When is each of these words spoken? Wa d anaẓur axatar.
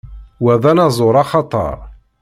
Wa 0.43 0.53
d 0.61 0.63
anaẓur 0.71 1.15
axatar. 1.21 1.77